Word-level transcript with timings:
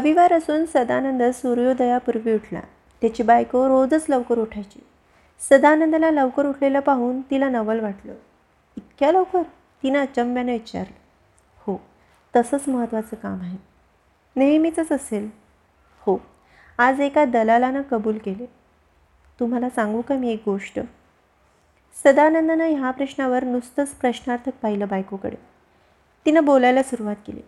रविवार 0.00 0.32
असून 0.32 0.66
सदानंद 0.66 1.22
सूर्योदयापूर्वी 1.22 2.34
उठला. 2.34 2.60
त्याची 3.00 3.22
बायको 3.22 3.68
रोजच 3.68 4.06
लवकर 4.08 4.38
उठायची. 4.38 4.86
सदानंदला 5.40 6.10
लवकर 6.10 6.46
उठलेलं 6.46 6.80
पाहून 6.80 7.20
तिला 7.20 7.48
नवल 7.48 7.80
वाटलं. 7.80 8.14
इतक्या 8.76 9.12
लवकर? 9.12 9.42
तिनं 9.82 9.98
अचंब्याने 9.98 10.52
विचारलं. 10.52 10.98
हो 11.58 11.80
तसंच 12.36 12.68
महत्त्वाचं 12.68 13.16
काम 13.16 13.40
आहे. 13.40 13.58
नेहमीचंच 14.36 14.92
असेल. 14.92 15.30
हो 16.00 16.18
आज 16.78 17.00
एका 17.00 17.24
दलालानं 17.24 17.82
कबूल 17.82 18.18
केले. 18.18 18.46
तुम्हाला 19.40 19.70
सांगू 19.70 20.00
का 20.00 20.14
मी 20.14 20.32
एक 20.32 20.42
गोष्ट? 20.44 20.80
सदानंदनं 22.04 22.64
ह्या 22.64 22.90
प्रश्नावर 22.90 23.44
नुसतंच 23.44 23.88
प्रश्नार्थक 23.88 24.52
पाहिलं 24.62 24.88
बायकोकडे. 24.88 25.36
तिनं 26.26 26.44
बोलायला 26.44 26.82
सुरुवात 26.82 27.16
केली. 27.26 27.40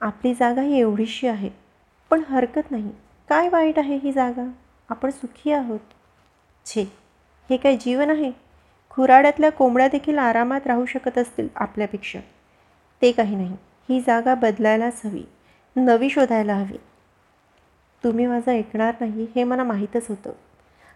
आपली 0.00 0.34
जागा 0.34 0.62
ही 0.62 0.78
एवढीशी 0.78 1.26
आहे. 1.26 1.65
पण 2.10 2.22
हरकत 2.28 2.70
नाही. 2.70 2.90
काय 3.28 3.48
वाईट 3.48 3.78
आहे 3.78 3.96
ही 3.96 4.12
जागा? 4.12 4.44
आपण 4.88 5.10
सुखी 5.10 5.52
आहोत. 5.52 5.78
छे 6.66 6.82
हे 7.50 7.56
काय 7.56 7.76
जीवन 7.76 8.10
आहे? 8.10 8.32
खुराड्यातल्या 8.90 9.50
कोंबड्या 9.50 9.88
देखील 9.88 10.18
आरामात 10.18 10.66
राहू 10.66 10.86
शकत 10.86 11.18
असतील 11.18 11.48
आपल्यापेक्षा. 11.56 12.18
ते 13.02 13.12
काही 13.12 13.36
नाही. 13.36 13.56
ही 13.88 14.00
जागा 14.00 14.34
बदलायलाच 14.34 15.00
हवी. 15.04 15.22
नवी 15.76 16.10
शोधायला 16.10 16.54
हवी. 16.54 16.76
तुम्ही 18.04 18.26
माझं 18.26 18.50
ऐकणार 18.50 18.94
नाही 19.00 19.26
हे 19.36 19.44
मला 19.44 19.64
माहीतच 19.64 20.08
होतं. 20.08 20.32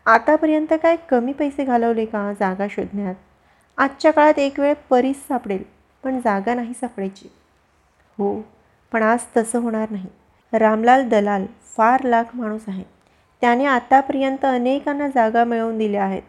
आतापर्यंत 0.07 0.73
काय 0.83 0.97
कमी 0.97 1.33
पैसे 1.33 1.65
घालवले 1.65 2.05
का 2.05 2.33
जागा 2.33 2.67
शोधण्यात? 2.71 3.15
आजच्या 3.79 4.11
काळात 4.11 4.39
एक 4.39 4.61
वेळ 4.61 4.75
परीस 4.91 5.27
सापडेल 5.29 5.63
पण 6.03 6.21
जागा 6.21 6.55
नाही 6.55 6.73
सापडायची. 6.75 7.29
हो 8.19 8.43
पण 8.93 9.03
आज 9.03 9.19
तसं 9.37 9.59
होणार 9.59 9.91
नाही. 9.91 10.09
रामलाल 10.53 11.09
दलाल 11.09 11.47
फार 11.77 12.05
लाख 12.05 12.25
माणूस 12.35 12.61
आहे. 12.69 12.85
त्याने 13.41 13.65
आतापर्यंत 13.65 14.45
अनेकांना 14.45 15.09
जागा 15.09 15.45
मिळवून 15.45 15.79
दिल्या 15.79 16.05
आहेत. 16.05 16.23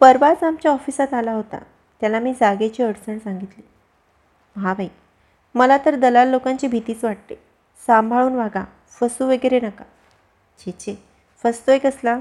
परवाच 0.00 0.44
आमच्या 0.44 0.72
ऑफिसात 0.72 1.14
आला 1.14 1.32
होता. 1.32 1.58
त्याला 2.00 2.20
मी 2.20 2.32
जागेची 2.32 2.82
अडचण 2.82 3.18
सांगितली. 3.18 3.62
हा 4.60 4.74
बाई 4.74 4.88
मला 5.54 5.78
तर 5.78 5.94
दलाल 5.94 6.28
लोकांची 6.28 6.68
भीतीच 6.68 7.04
वाटते. 7.04 7.34
सांभाळून 7.86 8.34
वागा 8.34 8.64
फसू 9.00 9.26
वगैरे 9.26 9.60
नका. 9.60 9.84
छे 10.58 10.70
छे 10.70 10.94
फसतोय 11.42 11.78
कसला? 11.78 12.18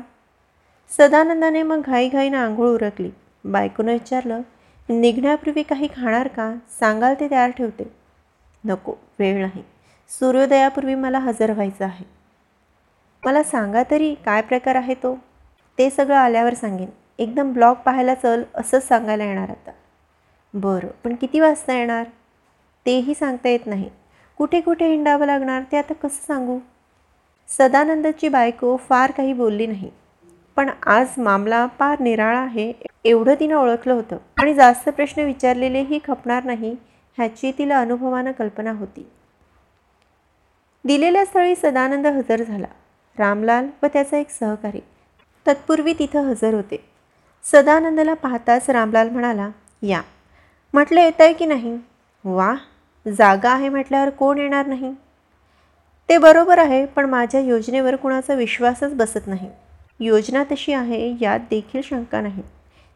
सदानंदाने 0.98 1.64
मग 1.64 1.82
घाईघाईनं 1.82 2.38
आंघोळ 2.38 2.68
उरकली. 2.68 3.12
बायकोनं 3.46 3.92
विचारलं 3.92 4.42
निघण्यापूर्वी 4.90 5.64
काही 5.64 5.88
खाणार 5.88 6.28
का? 6.28 6.56
सांगाल 6.80 7.14
ते 7.20 7.32
तयार 7.32 7.50
ठेवते. 7.50 7.84
नको 8.66 8.96
वेळ 9.20 9.42
नाही. 9.42 9.64
सूर्योदयापूर्वी 10.10 10.96
मला 10.96 11.20
हजर 11.20 11.52
व्हायचं 11.52 11.86
आहे. 11.86 12.06
मला 13.26 13.44
सांगा 13.44 13.84
तरी 13.92 14.16
काय 14.26 14.42
प्रकार 14.42 14.76
आहे 14.76 14.94
तो? 14.94 15.18
ते 15.78 15.90
सगळं 15.90 16.16
आल्यावर 16.16 16.54
सांगेन. 16.54 16.90
एकदम 17.20 17.54
ब्लॉग 17.54 17.76
पाहायला 17.76 18.16
चल 18.16 18.44
असंच 18.56 18.88
सांगायला 18.88 19.24
येणार 19.24 19.50
आता. 19.50 19.72
बरं 20.54 20.88
पण 21.04 21.16
किती 21.16 21.40
वाजता 21.40 21.74
येणार? 21.74 22.04
तेही 22.86 23.14
सांगता 23.14 23.50
येत 23.50 23.60
नाही. 23.66 23.90
कुठे 24.38 24.62
कुठे 24.62 24.88
हिंडावं 24.88 25.26
लागणार 25.26 25.64
ते 25.72 25.78
आता 25.78 25.94
कसं 25.94 26.28
सांगू? 26.28 26.60
सदानंदाची 27.48 28.30
बायको 28.30 28.76
फार 28.76 29.12
काही 29.12 29.34
बोलली 29.34 29.68
नाही. 29.68 29.92
पण 30.56 30.70
आज 30.86 31.08
मामला 31.18 31.68
फार 31.80 32.00
निराळा 32.00 32.40
आहे 32.40 32.74
एवढं 33.06 33.34
तिनं 33.40 33.56
ओळखलं 33.56 33.94
होतं. 33.94 34.18
आणि 34.38 34.54
जास्त 34.54 34.90
प्रश्न 34.90 35.22
विचारलेलेही 35.22 36.00
खपणार 36.08 36.44
नाही 36.44 36.76
ह्याची 37.18 37.52
तिला 37.58 37.80
अनुभवानं 37.82 38.32
कल्पना 38.32 38.72
होती. 38.72 39.08
दिलेल्या 40.88 41.26
स्थळी 41.26 41.56
सदानंद 41.56 42.08
हजर 42.08 42.44
झाला. 42.44 42.68
रामलाल 43.20 43.68
व 43.84 43.86
त्याचा 43.94 44.18
एक 44.18 44.30
सहकारी. 44.30 44.80
तत्पूर्वी 45.48 45.94
तिथं 46.00 46.20
हजर 46.20 46.54
होते. 46.54 46.86
सदानंदला 47.44 48.14
पाहताच 48.14 48.70
रामलाल 48.70 49.10
म्हणाला 49.10 49.50
या. 49.82 50.02
म्हटलं 50.74 51.02
येत 51.02 51.22
आहे 51.22 51.34
की 51.34 51.46
नाही? 51.46 51.78
वा 52.24 52.56
जागा 53.18 53.50
आहे 53.50 53.70
म्हटल्यावर 53.70 54.10
कोण 54.10 54.38
येणार 54.38 54.66
नाही? 54.66 54.94
ते 56.10 56.18
बरोबर 56.18 56.58
आहे 56.58 56.86
पण 56.86 57.06
माझ्या 57.06 57.42
योजनेवर 57.42 57.96
कुणाचा 57.96 58.34
विश्वासच 58.34 58.94
बसत 58.94 59.28
नाही. 59.28 59.50
योजना 60.00 60.44
तशी 60.44 60.74
आहे 60.74 61.16
यात 61.22 61.40
देखील 61.40 61.82
शंका 61.84 62.22
नाही. 62.22 62.44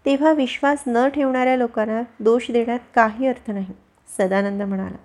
तेव्हा 0.05 0.31
विश्वास 0.31 0.83
न 0.87 1.07
ठेवणाऱ्या 1.07 1.57
लोकांना 1.57 2.01
दोष 2.19 2.51
देण्यात 2.51 2.79
काही 2.95 3.27
अर्थ 3.27 3.51
नाही 3.51 3.73
सदानंद 4.17 4.61
म्हणाला. 4.61 4.97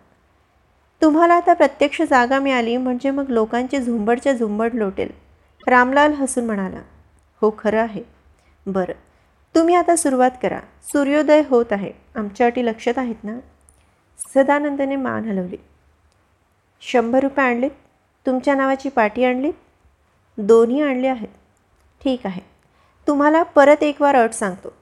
तुम्हाला 1.02 1.34
आता 1.34 1.52
प्रत्यक्ष 1.52 2.02
जागा 2.02 2.38
मिळाली 2.38 2.76
म्हणजे 2.76 3.10
मग 3.10 3.24
लोकांची 3.28 3.78
झुंबडच्या 3.78 4.32
झुंबड 4.32 4.74
लोटेल. 4.74 5.08
रामलाल 5.66 6.12
हसून 6.12 6.44
म्हणाला 6.44 6.82
हो 7.40 7.54
खरं 7.58 7.80
आहे. 7.80 8.02
बरं. 8.66 8.92
तुम्ही 9.54 9.74
आता 9.74 9.96
सुरुवात 9.96 10.30
करा. 10.42 10.60
सूर्योदय 10.82 11.42
होत 11.48 11.66
आहे. 11.70 11.92
आमच्या 12.14 12.46
अटी 12.46 12.66
लक्षात 12.66 12.98
आहेत 12.98 13.24
ना? 13.24 13.38
सदानंदने 14.34 14.96
मान 14.96 15.24
हलवली. 15.24 15.56
शंभर 16.80 17.20
रुपये 17.20 17.44
आणलेत? 17.44 17.70
तुमच्या 18.26 18.54
नावाची 18.54 18.88
पाटी 18.88 19.24
आणलीत? 19.24 19.52
दोन्ही 20.38 20.82
आणले 20.82 21.06
आहेत. 21.06 21.28
ठीक 22.04 22.20
आहे. 22.24 22.40
तुम्हाला 23.06 23.42
परत 23.42 23.82
एक 23.82 24.02
वार 24.02 24.16
अट 24.16 24.32
सांगतो. 24.32 24.72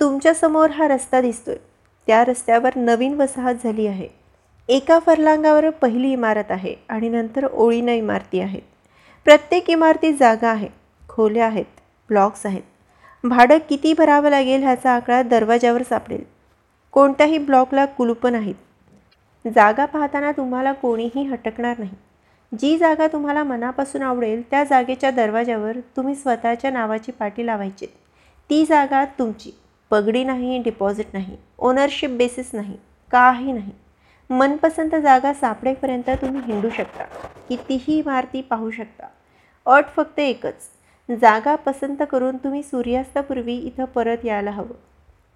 तुमच्यासमोर 0.00 0.70
हा 0.70 0.88
रस्ता 0.88 1.20
दिसतोय. 1.20 1.56
त्या 2.06 2.24
रस्त्यावर 2.24 2.70
नवीन 2.76 3.20
वसाहत 3.20 3.54
झाली 3.64 3.86
आहे. 3.86 4.17
एका 4.68 4.98
फरलांगावर 4.98 5.68
पहिली 5.72 6.10
इमारत 6.12 6.50
आहे 6.50 6.74
आणि 6.88 7.08
नंतर 7.08 7.46
ओळीनं 7.46 7.92
इमारती 7.92 8.40
आहेत. 8.40 8.62
प्रत्येक 9.26 9.70
इमारतीत 9.70 10.14
जागा 10.18 10.48
आहे 10.48 10.68
खोल्या 11.08 11.46
आहेत 11.46 11.80
ब्लॉक्स 12.10 12.44
आहेत. 12.46 12.62
भाडं 13.24 13.58
किती 13.68 13.92
भरावं 13.92 14.30
लागेल 14.30 14.62
ह्याचा 14.62 14.90
आकडा 14.90 15.22
दरवाजावर 15.22 15.82
सापडेल. 15.82 16.22
कोणत्याही 16.94 17.38
ब्लॉकला 17.38 17.84
कुलूपं 17.86 18.32
नाहीत. 18.32 18.54
जागा 19.44 19.84
पाहताना 19.84 20.32
तुम्हाला 20.32 20.72
कोणीही 20.72 21.24
हटकणार 21.26 21.78
नाही. 21.78 21.94
जी 22.52 22.76
जागा 22.78 23.06
तुम्हाला 23.06 23.42
मनापासून 23.44 24.02
आवडेल 24.02 24.42
त्या 24.50 24.62
जागेच्या 24.64 25.10
दरवाजावर 25.10 25.78
तुम्ही 25.96 26.14
स्वतःच्या 26.14 26.70
नावाची 26.70 27.12
पाटी 27.12 27.46
लावायची 27.46 27.86
ती 28.50 28.64
जागा 28.66 29.04
तुमची. 29.18 29.50
पगडी 29.90 30.24
नाही 30.24 30.58
डिपॉझिट 30.62 31.06
नाही 31.12 31.36
ओनरशिप 31.58 32.10
बेसिस 32.10 32.50
नाही 32.52 32.76
काही 33.12 33.52
नाही. 33.52 33.72
मनपसंत 34.30 34.94
जागा 35.02 35.32
सापडेपर्यंत 35.32 36.10
तुम्ही 36.10 36.40
हिंडू 36.44 36.70
शकता. 36.70 37.04
कितीही 37.48 37.98
इमारती 37.98 38.42
पाहू 38.42 38.70
शकता. 38.70 39.06
अट 39.66 39.84
फक्त 39.96 40.18
एकच. 40.18 40.54
जागा 41.20 41.54
पसंत 41.54 41.96
करून 42.10 42.36
तुम्ही 42.36 42.62
सूर्यास्तापूर्वी 42.62 43.54
इथं 43.54 43.84
परत 43.84 44.16
यायला 44.24 44.50
हवं. 44.50 44.74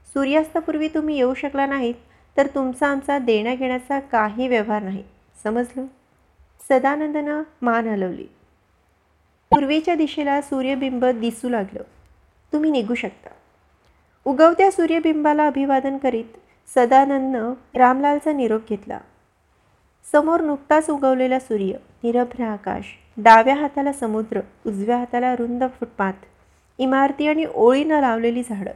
सूर्यास्तापूर्वी 0.07 0.89
तुम्ही 0.89 1.17
येऊ 1.17 1.35
शकला 1.35 1.67
नाहीत 1.67 1.95
तर 2.37 2.47
तुमचा 2.47 2.87
आमचा 2.87 3.19
देण्या 3.19 3.55
घेण्याचा 3.55 4.01
काही 4.01 4.49
व्यवहार 4.49 4.83
नाही. 4.83 5.05
समजलं? 5.45 5.87
सदानंदनं 6.69 7.43
मान 7.63 7.89
हलवली. 7.89 8.27
पूर्वेच्या 9.51 9.95
दिशेला 9.95 10.41
सूर्यबिंब 10.41 11.05
दिसू 11.05 11.49
लागलं. 11.49 11.83
तुम्ही 12.53 12.71
निघू 12.71 12.95
शकता. 12.95 13.31
उगवत्या 14.25 14.71
सूर्यबिंबाला 14.71 15.47
अभिवादन 15.47 15.99
करीत 15.99 16.25
सदानंदनं 16.67 17.53
रामलालचा 17.75 18.33
निरोप 18.33 18.69
घेतला. 18.69 18.99
समोर 20.13 20.41
नुकताच 20.41 20.91
उगवलेला 20.91 21.39
सूर्य 21.39 21.73
निरभ्र 22.03 22.45
आकाश 22.45 22.85
डाव्या 23.17 23.55
हाताला 23.55 23.93
समुद्र 23.93 24.41
उजव्या 24.67 24.99
हाताला 24.99 25.37
रुंद 25.37 25.65
फुटपाथ 25.81 26.13
इमारती 26.79 27.29
आणि 27.29 27.47
ओळीनं 27.55 28.01
लावलेली 28.01 28.43
झाडं. 28.49 28.71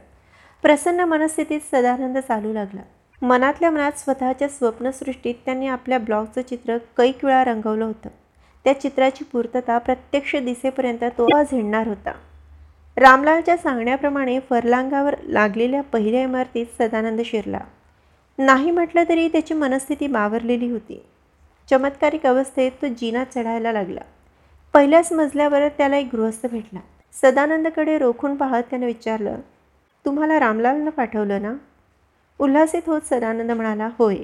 प्रसन्न 0.61 0.99
मनस्थितीत 0.99 1.59
सदानंद 1.71 2.17
चालू 2.17 2.53
लागला. 2.53 2.81
मनातल्या 3.21 3.71
मनात 3.71 3.91
स्वतःच्या 3.97 4.47
स्वप्नसृष्टीत 4.47 5.35
त्यांनी 5.45 5.67
आपल्या 5.67 5.99
ब्लॉगचं 5.99 6.41
चित्र 6.41 6.77
कैक 6.77 7.25
वेळा 7.25 7.43
रंगवलं 7.43 7.85
होतं. 7.85 8.09
त्या 8.63 8.81
चित्राची 8.81 9.23
पूर्तता 9.23 9.77
प्रत्यक्ष 9.77 10.35
दिसेपर्यंत 10.35 11.03
तो 11.03 11.43
झेडणार 11.43 11.87
होता. 11.87 12.11
रामलालच्या 12.97 13.57
सांगण्याप्रमाणे 13.57 14.39
फरलांगावर 14.39 15.15
लागलेल्या 15.23 15.81
पहिल्या 15.81 16.23
इमारतीत 16.23 16.65
सदानंद 16.79 17.21
शिरला. 17.21 17.59
नाही 18.37 18.71
म्हटलं 18.71 19.03
तरी 19.09 19.27
त्याची 19.27 19.53
मनस्थिती 19.53 20.07
बावरलेली 20.07 20.71
होती. 20.71 21.05
चमत्कारिक 21.69 22.25
अवस्थेत 22.25 22.71
तो 22.81 22.87
जिना 22.87 23.23
चढायला 23.23 23.71
लागला. 23.71 24.01
पहिल्याच 24.73 25.13
मजल्यावर 25.13 25.67
त्याला 25.67 25.97
एक 25.97 26.09
गृहस्थ 26.13 26.47
भेटला. 26.47 26.79
सदानंदकडे 27.13 27.97
रोखून 27.97 28.35
पाहत 28.35 28.63
त्यानं 28.63 28.85
विचारलं 28.85 29.39
तुम्हाला 30.05 30.39
रामलालनं 30.39 30.89
पाठवलं 30.89 31.41
ना? 31.41 31.53
उल्हासित 32.39 32.81
होत 32.87 33.01
सदानंद 33.09 33.51
म्हणाला. 33.51 33.89
होय. 33.97 34.15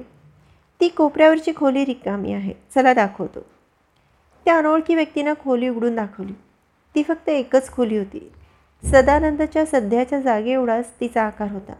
ती 0.80 0.88
कोपऱ्यावरची 0.88 1.52
खोली 1.56 1.84
रिकामी 1.84 2.32
आहे. 2.32 2.54
चला 2.74 2.94
दाखवतो. 2.94 3.40
त्या 4.44 4.58
अनोळखी 4.58 4.94
व्यक्तीनं 4.94 5.32
खोली 5.44 5.68
उघडून 5.68 5.96
दाखवली. 5.96 6.32
ती 6.94 7.02
फक्त 7.02 7.28
एकच 7.28 7.70
खोली 7.70 7.98
होती. 7.98 8.32
सदानंदच्या 8.84 9.66
सध्याच्या 9.66 10.20
जागे 10.20 10.52
एवढाच 10.52 10.90
तिचा 11.00 11.22
आकार 11.22 11.50
होता. 11.50 11.72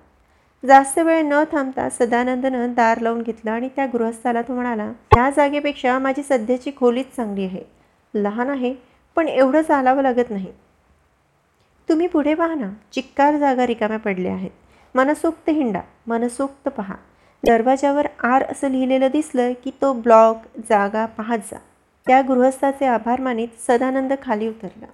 जास्त 0.67 0.99
वेळ 0.99 1.23
न 1.25 1.45
थांबता 1.53 1.89
सदानंदनं 1.91 2.73
दार 2.73 3.01
लावून 3.01 3.23
घेतलं 3.23 3.51
आणि 3.51 3.69
त्या 3.77 3.87
गृहस्थाला 3.87 4.43
तो 4.43 4.55
म्हणाला 4.55 4.85
ह्या 4.85 5.31
जागेपेक्षा 5.31 5.99
माझी 5.99 6.23
सध्याची 6.23 6.71
खोलीच 6.77 7.07
चांगली 7.17 7.45
आहे. 7.45 7.61
लहान 8.15 8.51
आहे 8.51 8.75
पण 9.17 9.29
एवढं 9.29 9.63
चालावं 9.63 10.03
लागत 10.03 10.31
नाही. 10.31 10.53
तुम्ही 11.89 12.07
पुढे 12.07 12.35
पहा 12.35 12.55
ना. 12.55 12.71
चिक्कार 12.93 13.37
जागा 13.37 13.67
रिकाम्या 13.67 13.99
पडल्या 13.99 14.33
आहेत. 14.33 14.51
मनसोक्त 14.95 15.51
हिंडा. 15.51 15.81
मनसोक्त 16.07 16.69
पहा. 16.69 16.95
दरवाजावर 17.47 18.07
आर 18.23 18.43
असं 18.43 18.71
लिहिलेलं 18.71 19.09
दिसलं 19.13 19.53
की 19.53 19.71
तो 19.83 19.93
ब्लॉक 19.93 20.37
जागा 20.71 21.07
पाहत 21.07 21.39
जा. 21.39 21.59
त्या 22.07 22.23
गृहस्थाचे 22.23 22.87
आभार 22.87 23.21
मानित 23.21 23.49
सदानंद 23.67 24.13
खाली 24.23 24.49
उतरला. 24.49 24.87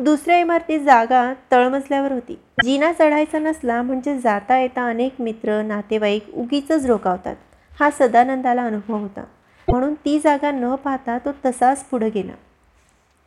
दुसऱ्या 0.00 0.38
इमारतीत 0.38 0.80
जागा 0.80 1.32
तळमजल्यावर 1.52 2.12
होती. 2.12 2.38
जिना 2.64 2.92
चढायचा 2.92 3.38
नसला 3.38 3.82
म्हणजे 3.82 4.18
जाता 4.18 4.58
येता 4.58 4.86
अनेक 4.86 5.14
मित्र 5.20 5.62
नातेवाईक 5.62 6.28
उगीच 6.34 6.70
रोकावतात. 6.70 7.36
हा 7.80 7.90
सदानंदाला 7.90 8.64
अनुभव 8.64 8.96
होता. 8.96 9.24
म्हणून 9.68 9.94
ती 9.94 10.20
जागा 10.24 10.50
न 10.50 10.74
पाहता 10.74 11.18
तो 11.18 11.30
तसाच 11.46 11.84
पुढे 11.84 12.10
गेला. 12.10 12.32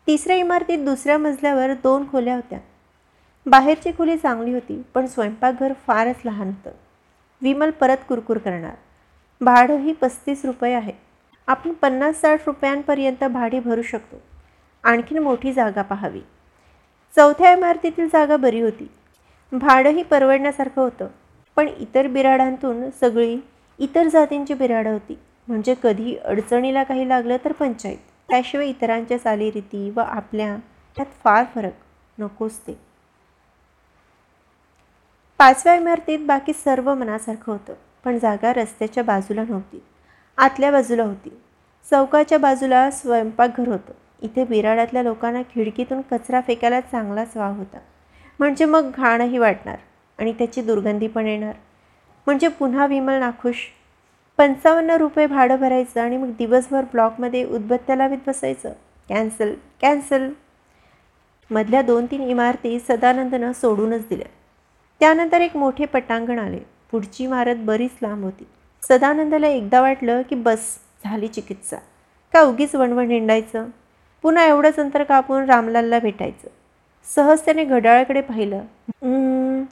तिसऱ्या 0.07 0.35
इमारतीत 0.35 0.77
दुसऱ्या 0.77 1.17
मजल्यावर 1.17 1.73
दोन 1.73 2.09
खोल्या 2.11 2.35
होत्या. 2.35 2.59
बाहेरची 3.45 3.91
खोली 3.91 4.17
चांगली 4.17 4.53
होती 4.53 4.81
पण 4.93 5.05
स्वयंपाकघर 5.05 5.73
फारच 5.87 6.15
लहान 6.25 6.47
होतं. 6.47 6.71
विमल 7.41 7.69
परत 7.69 7.97
कुरकुर 8.07 8.37
करणार. 8.37 8.75
भाडंही 9.41 9.93
पस्तीस 9.93 10.45
रुपये 10.45 10.73
आहे. 10.73 10.93
आपण 11.47 11.71
पन्नास 11.71 12.21
साठ 12.21 12.41
रुपयांपर्यंत 12.45 13.23
भाडी 13.23 13.59
भरू 13.59 13.81
शकतो. 13.81 14.21
आणखीन 14.83 15.17
मोठी 15.17 15.53
जागा 15.53 15.81
पाहावी. 15.81 16.21
चौथ्या 17.15 17.51
इमारतीतील 17.51 18.07
जागा 18.07 18.37
बरी 18.37 18.61
होती. 18.61 18.91
भाडंही 19.51 20.03
परवडण्यासारखं 20.03 20.81
होतं. 20.81 21.07
पण 21.55 21.67
इतर 21.67 22.07
बिराडांतून 22.07 22.89
सगळी 22.89 23.37
इतर 23.79 24.07
जातींची 24.07 24.53
बिराडं 24.53 24.91
होती. 24.91 25.19
म्हणजे 25.47 25.75
कधी 25.83 26.15
अडचणीला 26.15 26.83
काही 26.83 27.09
लागलं 27.09 27.37
तर 27.45 27.51
पंचायत. 27.51 27.97
त्याशिवाय 28.29 28.67
इतरांच्या 28.67 29.17
चालीरीती 29.17 29.89
व 29.89 29.99
आपल्या 29.99 30.57
त्यात 30.95 31.05
फार 31.23 31.45
फरक. 31.55 31.71
नकोच 32.17 32.57
ते. 32.57 32.79
पाचव्या 35.37 35.75
इमारतीत 35.75 36.19
बाकी 36.19 36.53
सर्व 36.53 36.93
मनासारखं 36.93 37.51
होतं. 37.51 37.73
पण 38.03 38.17
जागा 38.17 38.53
रस्त्याच्या 38.53 39.03
बाजूला 39.03 39.43
नव्हती. 39.43 39.83
आतल्या 40.37 40.71
बाजूला 40.71 41.03
होती. 41.03 41.29
चौकाच्या 41.91 42.37
बाजूला 42.37 42.91
स्वयंपाकघर 42.91 43.67
होतं. 43.67 43.93
इथे 44.23 44.43
बिराडातल्या 44.43 45.03
लोकांना 45.03 45.41
खिडकीतून 45.41 46.01
कचरा 46.01 46.41
फेकायला 46.41 46.81
चांगलाच 46.81 47.37
वाव 47.37 47.53
होता. 47.53 47.77
म्हणजे 48.39 48.65
मग 48.65 48.91
घाणही 48.97 49.37
वाटणार 49.37 49.77
आणि 50.19 50.33
त्याची 50.33 50.61
दुर्गंधी 50.61 51.07
पण 51.07 51.27
येणार. 51.27 51.55
म्हणजे 52.25 52.47
पुन्हा 52.47 52.85
विमल 52.85 53.13
नाखुश. 53.13 53.55
पंचावन्न 54.37 54.89
रुपये 54.89 55.27
भाडं 55.27 55.55
भरायचं 55.55 56.01
आणि 56.01 56.17
मग 56.17 56.31
दिवसभर 56.37 56.81
ब्लॉकमध्ये 56.81 57.43
उदबत्त्या 57.43 57.95
लावीत 57.95 58.17
बसायचं. 58.27 58.73
Cancel 59.09 59.53
cancel. 59.81 60.29
मधल्या 61.51 61.81
दोन 61.81 62.05
तीन 62.05 62.21
इमारती 62.21 62.79
सदानंदनं 62.79 63.51
सोडूनच 63.51 64.07
दिल्या. 64.09 64.27
त्यानंतर 64.99 65.41
एक 65.41 65.57
मोठे 65.57 65.85
पटांगण 65.85 66.39
आले. 66.39 66.59
पुढची 66.91 67.23
इमारत 67.23 67.55
बरीच 67.59 67.91
लांब 68.01 68.23
होती. 68.23 68.47
सदानंदला 68.81 69.47
एकदा 69.47 69.81
वाटलं 69.81 70.21
की 70.21 70.35
बस 70.35 70.77
झाली 71.03 71.27
चिकित्सा. 71.27 71.77
का 72.33 72.41
उगीच 72.41 72.75
वणवण 72.75 73.11
हिंडायचं? 73.11 73.67
पुन्हा 74.23 74.45
एवढंच 74.45 74.79
अंतर 74.79 75.03
कापून 75.03 75.45
रामलालला 75.45 75.99
भेटायचं. 75.99 76.47
सहज 77.05 77.41
त्याने 77.45 77.63
घड्याळाकडे 77.63 78.21
पाहिलं. 78.21 79.63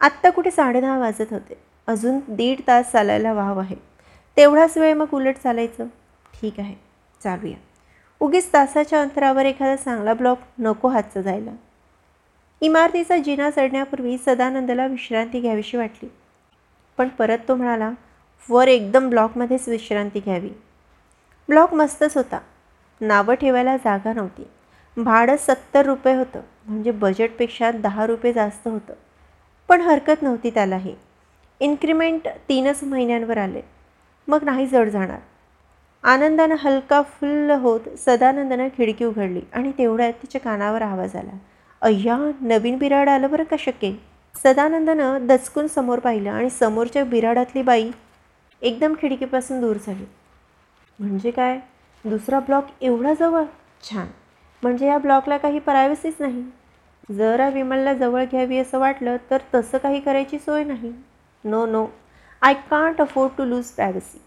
आत्ता 0.00 0.30
कुठे 0.30 0.50
साडेदहा 0.50 0.98
वाजत 0.98 1.32
होते. 1.32 1.54
अजून 1.86 2.18
दीड 2.28 2.60
तास 2.66 2.92
चालायला 2.92 3.32
वाव 3.32 3.58
आहे. 3.60 3.76
तेवढाच 4.36 4.78
वेळ 4.78 4.94
मग 4.94 5.06
उलट 5.12 5.36
चालायचं. 5.42 5.86
ठीक 6.34 6.60
आहे 6.60 6.74
चालूया. 7.24 7.56
उगीच 8.20 8.52
तासाच्या 8.52 9.00
अंतरावर 9.02 9.44
एखादा 9.44 9.76
चांगला 9.76 10.14
ब्लॉक 10.14 10.38
नको 10.58 10.88
हातचं 10.88 11.20
जायला. 11.20 11.50
इमारतीचा 12.60 13.16
जिना 13.18 13.50
चढण्यापूर्वी 13.50 14.16
सदानंदला 14.18 14.86
विश्रांती 14.86 15.40
घ्यावीशी 15.40 15.76
वाटली. 15.76 16.08
पण 16.98 17.08
परत 17.08 17.38
तो 17.48 17.54
म्हणाला 17.54 17.90
वर 18.48 18.68
एकदम 18.68 19.08
ब्लॉकमध्येच 19.08 19.68
विश्रांती 19.68 20.20
घ्यावी. 20.20 20.50
ब्लॉक 21.48 21.74
मस्तच 21.74 22.16
होता. 22.16 22.38
नावं 23.00 23.34
ठेवायला 23.34 23.76
जागा 23.76 24.12
नव्हती. 24.12 24.48
भाडं 25.02 25.36
सत्तर 25.36 25.86
रुपये 25.86 26.14
होतं. 26.14 26.40
म्हणजे 26.66 26.90
बजेटपेक्षा 26.90 27.70
दहा 27.70 28.06
रुपये 28.06 28.32
जास्त 28.32 28.68
होतं. 28.68 28.94
पण 29.68 29.80
हरकत 29.80 30.22
नव्हती 30.22 30.50
त्यालाही. 30.50 30.94
इन्क्रिमेंट 31.60 32.28
तीनच 32.48 32.84
महिन्यांवर 32.84 33.38
आले. 33.38 33.60
मग 34.28 34.44
नाही 34.44 34.66
जड 34.66 34.88
जाणार. 34.88 35.18
आनंदानं 36.02 36.54
हलका 36.58 37.02
फुल्ल 37.02 37.50
होत 37.50 37.80
सदानंदानं 37.98 38.68
खिडकी 38.68 39.04
उघडली 39.04 39.40
आणि 39.52 39.72
तेवढ्यात 39.78 40.12
तिच्या 40.12 40.40
कानावर 40.40 40.82
आवाज 40.82 41.16
आला. 41.16 41.38
अय्या 41.82 42.30
नवीन 42.40 42.78
बिराड 42.78 43.08
आलं 43.08 43.30
बरं 43.30 43.44
का 43.44 43.56
शक्य? 43.58 43.92
सदानंदानं 44.34 45.26
दचकून 45.26 45.66
समोर 45.66 45.98
पाहिलं 45.98 46.30
आणि 46.30 46.50
समोरच्या 46.50 47.04
बिराडातली 47.04 47.62
बाई 47.62 47.90
एकदम 48.62 48.94
खिडकीपासून 49.02 49.60
दूर 49.60 49.76
झाली. 49.86 50.04
म्हणजे 50.98 51.30
काय? 51.30 51.60
दुसरा 52.04 52.40
ब्लॉक 52.40 52.66
एवढा 52.80 53.14
जवळ? 53.14 53.44
छान. 53.82 54.06
म्हणजे 54.62 54.86
या 54.86 54.98
ब्लॉकला 54.98 55.36
काही 55.36 55.58
प्रायव्हसीच 55.58 56.14
नाही. 56.20 56.44
जरा 57.14 57.48
विमलला 57.48 57.94
जवळ 57.94 58.24
घ्यावी 58.24 58.58
असं 58.58 58.78
वाटलं 58.78 59.16
तर 59.30 59.38
तसं 59.54 59.78
काही 59.78 60.00
करायची 60.00 60.38
सोय 60.38 60.64
नाही. 60.64 60.92
No 61.44 61.66
no 61.66 61.86
I 62.42 62.54
can't 62.54 63.00
afford 63.00 63.32
to 63.38 63.44
lose 63.44 63.64
privacy 63.64 64.18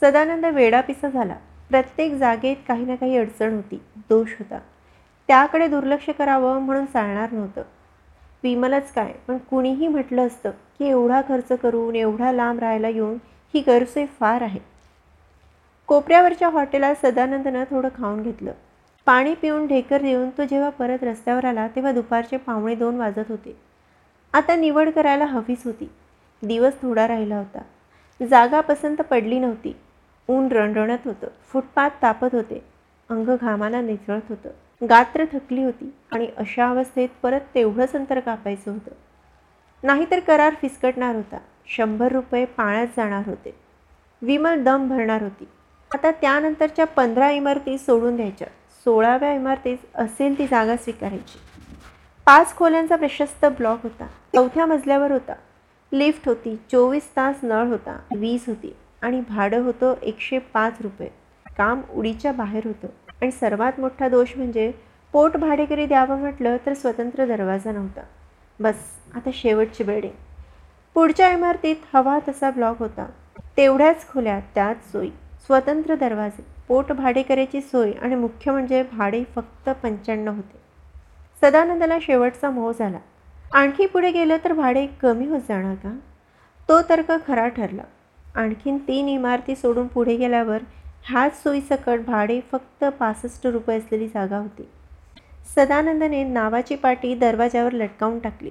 Sadanand 0.00 0.46
वेडापिसा 0.46 1.08
झाला. 1.08 1.34
प्रत्येक 1.68 2.14
जागेत 2.14 2.56
काही 2.68 2.84
ना 2.84 2.94
काही 2.94 3.16
अडचण 3.16 3.54
होती. 3.54 3.80
दोष 4.08 4.28
होता. 4.38 4.58
त्याकडे 5.28 5.68
दुर्लक्ष 5.68 6.10
करावं 6.10 6.60
म्हणून 6.60 6.84
चालणार 6.84 7.32
नव्हतं. 7.32 7.62
विमलच 8.42 8.92
काय? 8.92 9.12
पण 9.26 9.38
कुणीही 9.38 9.88
म्हटलं 9.88 10.26
असतं 10.26 10.50
की 10.50 10.88
एवढा 10.88 11.20
खर्च 11.28 11.52
करून 11.52 11.96
एवढा 11.96 12.32
लांब 12.32 12.60
राहायला 12.60 12.88
येऊन 12.88 13.18
ही 13.54 13.60
गैरसोय 13.60 14.06
फार 14.06 14.42
आहे. 14.42 14.69
कोपऱ्यावरच्या 15.90 16.48
हॉटेलात 16.48 16.94
सदानंदनं 17.02 17.64
थोडं 17.64 17.88
खाऊन 17.96 18.22
घेतलं. 18.22 18.52
पाणी 19.06 19.34
पिऊन 19.34 19.66
ढेकर 19.66 20.02
देऊन 20.02 20.30
तो 20.30 20.44
जेव्हा 20.44 20.70
परत 20.70 20.98
रस्त्यावर 21.02 21.44
आला 21.44 21.68
तेव्हा 21.68 21.92
दुपारचे 21.92 22.36
पावणे 22.36 22.74
दोन 22.74 22.96
वाजत 22.96 23.28
होते. 23.28 23.60
आता 24.32 24.56
निवड 24.56 24.90
करायला 24.90 25.24
हवीच 25.24 25.62
होती. 25.64 25.90
दिवस 26.42 26.72
थोडा 26.82 27.08
राहिला 27.08 27.36
होता. 27.36 27.62
जागा 28.30 28.60
पसंत 28.60 28.96
पडली 28.96 29.38
नव्हती. 29.38 29.76
ऊन 30.28 30.48
रणरणत 30.52 30.98
होतं. 31.04 31.26
फुटपाथ 31.52 31.90
तापत 32.02 32.28
होते. 32.32 32.64
अंग 33.08 33.36
घामाला 33.40 33.80
निचळत 33.80 34.20
होतं. 34.28 34.50
गात्र 34.88 35.24
थकली 35.32 35.64
होती 35.64 35.94
आणि 36.12 36.28
अशा 36.36 36.68
अवस्थेत 36.68 37.08
परत 37.22 37.40
तेवढंच 37.54 37.92
अंतर 37.92 38.20
कापायचं 38.20 38.72
होतं. 38.72 38.90
नाहीतर 39.82 40.20
करार 40.20 40.54
फिसकटणार 40.54 41.14
होता. 41.14 41.38
शंभर 41.66 42.12
रुपये 42.12 42.44
पाण्यात 42.44 42.86
जाणार 42.86 43.22
होते. 43.26 43.54
विमल 44.22 44.64
दम 44.64 44.88
भरणार 44.88 45.22
होती. 45.22 45.48
आता 45.94 46.10
त्यानंतरच्या 46.10 46.84
पंधरा 46.84 47.30
इमारती 47.30 47.78
सोडून 47.78 48.16
द्यायच्या. 48.16 48.46
सोळाव्या 48.84 49.32
इमारतीत 49.34 49.76
असेल 49.94 50.38
ती 50.38 50.46
जागा 50.46 50.76
स्वीकारायची. 50.76 51.38
पाच 52.26 52.56
खोल्यांचा 52.56 52.96
प्रशस्त 52.96 53.44
ब्लॉक 53.44 53.78
होता. 53.82 54.06
चौथ्या 54.34 54.66
मजल्यावर 54.66 55.12
होता. 55.12 55.34
लिफ्ट 55.92 56.28
होती. 56.28 56.56
चोवीस 56.72 57.08
तास 57.16 57.36
नळ 57.42 57.66
होता. 57.66 57.98
वीज 58.16 58.44
होती. 58.46 58.76
आणि 59.02 59.20
भाडं 59.20 59.62
होतं 59.62 59.94
एकशे 60.02 60.38
पाच 60.38 60.74
रुपये. 60.80 61.08
काम 61.58 61.80
उडीच्या 61.94 62.32
बाहेर 62.32 62.66
होतं. 62.66 62.88
आणि 63.22 63.30
सर्वात 63.30 63.80
मोठा 63.80 64.08
दोष 64.08 64.36
म्हणजे 64.36 64.72
पोट 65.12 65.36
भाडेकरी 65.36 65.86
द्यावं 65.86 66.18
म्हटलं 66.18 66.56
तर 66.66 66.74
स्वतंत्र 66.74 67.26
दरवाजा 67.26 67.72
नव्हता. 67.72 68.02
बस 68.60 68.74
आता 69.14 69.30
शेवटची 69.34 69.84
बिल्डिंग. 69.84 70.12
पुढच्या 70.94 71.32
इमारतीत 71.32 71.76
हवा 71.94 72.18
तसा 72.28 72.50
ब्लॉक 72.50 72.78
होता. 72.78 73.06
तेवढ्याच 73.56 74.08
खोल्या 74.08 74.40
त्याच 74.40 74.92
सोयी. 74.92 75.10
स्वतंत्र 75.46 75.94
दरवाजे 75.94 76.46
पोट 76.68 76.92
भाडेकऱ्याची 76.92 77.60
सोय 77.60 77.92
आणि 77.92 78.14
मुख्य 78.14 78.52
म्हणजे 78.52 78.82
भाडे 78.82 79.24
फक्त 79.34 79.68
पंच्याण्णव 79.68 80.34
होते. 80.34 80.60
सदानंदाला 81.40 81.98
शेवटचा 82.02 82.50
मोह 82.50 82.72
झाला. 82.78 82.98
आणखी 83.52 83.86
पुढे 83.86 84.10
गेलं 84.10 84.36
तर 84.44 84.52
भाडे 84.52 84.86
कमी 84.86 85.26
होत 85.26 85.40
जाणार 85.48 85.74
का? 85.74 85.98
तो 86.68 86.82
तर्क 86.82 87.12
खरा 87.26 87.48
ठरला. 87.48 87.82
आणखीन 88.34 88.78
तीन 88.78 89.08
इमारती 89.08 89.56
सोडून 89.56 89.86
पुढे 89.86 90.16
गेल्यावर 90.16 90.58
ह्याच 91.04 91.42
सोयीसकट 91.42 92.00
भाडे 92.06 92.40
फक्त 92.52 92.84
पासष्ट 92.84 93.46
रुपये 93.46 93.78
असलेली 93.78 94.08
जागा 94.08 94.36
होती. 94.36 94.68
सदानंदने 95.56 96.24
नावाची 96.24 96.76
पाटी 96.76 97.14
दरवाजावर 97.14 97.72
लटकावून 97.72 98.18
टाकली. 98.18 98.50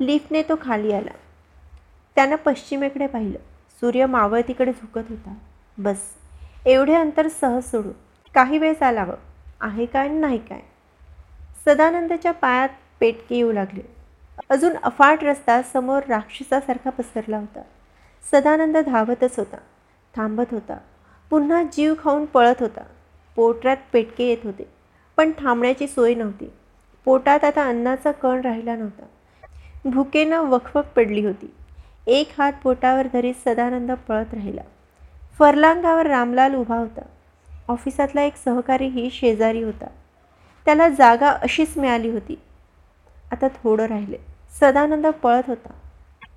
लिफ्टने 0.00 0.42
तो 0.42 0.54
खाली 0.62 0.92
आला. 0.92 1.10
त्यानं 2.14 2.36
पश्चिमेकडे 2.36 3.06
पाहिलं. 3.06 3.38
सूर्य 3.80 4.06
मावळतीकडे 4.06 4.72
झुकत 4.72 5.06
होता. 5.08 5.34
बस. 5.78 5.98
एवढे 6.66 6.94
अंतर 6.94 7.28
सहज 7.28 7.70
सोडू. 7.70 7.90
काही 8.34 8.58
वेळ 8.58 8.72
चालावं 8.72 9.14
आहे 9.60 9.86
काय 9.86 10.08
नाही 10.08 10.38
काय? 10.38 10.60
सदानंदच्या 11.64 12.32
पायात 12.32 12.68
पेटके 13.00 13.36
येऊ 13.36 13.52
लागले. 13.52 13.80
अजून 14.50 14.76
अफाट 14.82 15.24
रस्ता 15.24 15.62
समोर 15.62 16.00
राक्षसासारखा 16.08 16.90
पसरला 16.90 17.38
होता. 17.38 17.62
सदानंद 18.32 18.76
धावतच 18.76 19.38
होता. 19.38 19.56
थांबत 20.16 20.44
होता. 20.50 20.78
पुन्हा 21.30 21.62
जीव 21.62 21.94
खाऊन 22.04 22.24
पळत 22.24 22.54
होता. 22.60 22.80
पोटात 23.36 23.76
पेटके 23.92 24.24
येत 24.24 24.38
होते. 24.44 24.72
पण 25.16 25.30
थांबण्याची 25.38 25.86
सोय 25.86 26.14
नव्हती. 26.14 26.52
पोटात 27.04 27.44
आता 27.44 27.68
अन्नाचा 27.68 28.12
कण 28.12 28.40
राहिला 28.40 28.76
नव्हता. 28.76 29.04
भुकेनं 29.84 30.38
वखवक 30.38 30.84
पडली 30.84 31.26
होती. 31.26 31.54
एक 32.06 32.28
हात 32.38 32.52
पोटावर 32.62 33.06
धरीत 33.12 33.34
सदानंद 33.44 33.92
पळत 33.92 34.34
राहिला. 34.34 34.62
फरलांगावर 35.42 36.06
रामलाल 36.06 36.54
उभा 36.54 36.76
होता. 36.76 37.00
ऑफिसातला 37.68 38.22
एक 38.22 38.32
सहकारीही 38.36 39.10
शेजारी 39.10 39.62
होता. 39.62 39.86
त्याला 40.64 40.88
जागा 40.88 41.28
अशीच 41.28 41.78
मिळाली 41.78 42.10
होती. 42.10 42.40
आता 43.32 43.48
थोडं 43.48 43.84
राहिले. 43.84 44.16
सदानंद 44.60 45.06
पळत 45.06 45.42
होता. 45.46 45.72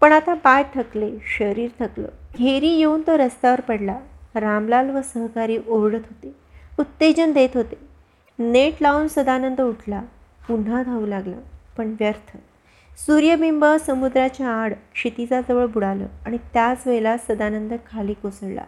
पण 0.01 0.12
आता 0.12 0.33
पाय 0.33 0.63
थकले 0.75 1.12
शरीर 1.39 1.69
थकलं. 1.79 2.07
घेरी 2.38 2.67
येऊन 2.67 3.01
तो 3.07 3.17
रस्त्यावर 3.17 3.62
पडला. 3.62 4.00
रामलाल 4.35 4.89
व 4.89 5.01
सहकारी 5.01 5.57
ओरडत 5.67 5.95
होते. 5.95 6.35
उत्तेजन 6.79 7.31
देत 7.31 7.50
होते. 7.53 7.79
नेट 8.39 8.74
लावून 8.81 9.07
सदानंद 9.07 9.62
उठला. 9.62 10.01
पुन्हा 10.47 10.83
धावू 10.83 11.05
लागला 11.05 11.38
पण 11.77 11.95
व्यर्थ. 12.00 12.38
सूर्यबिंब 12.97 13.65
समुद्राच्या 13.65 14.47
आड 14.47 14.74
क्षितिजाजवळ 14.93 15.65
बुडालं 15.65 16.07
आणि 16.25 16.38
त्याच 16.38 16.88
वेळेला 16.88 17.17
सदानंद 17.17 17.74
खाली 17.91 18.13
कोसळला. 18.13 18.63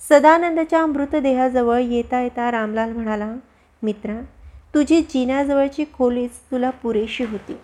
सदानंदच्या 0.00 0.84
मृतदेहाजवळ 0.86 1.80
येता 1.80 2.20
येता 2.20 2.50
रामलाल 2.50 2.92
म्हणाला 2.92 3.32
मित्रा 3.82 4.20
तुझी 4.74 5.00
जिन्याजवळची 5.02 5.84
खोलीच 5.92 6.30
तुला 6.50 6.70
पुरेशी 6.70 7.24
होती. 7.24 7.56